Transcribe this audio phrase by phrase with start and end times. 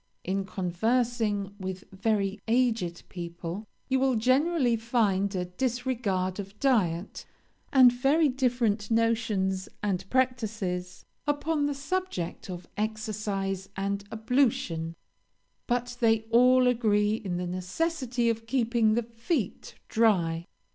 [0.23, 7.23] In conversing with very aged people, you will generally find a disregard of diet,
[7.71, 14.95] and very different notions and practices upon the subject of exercise and ablution;
[15.67, 20.47] but they all agree in the necessity of keeping the feet dry.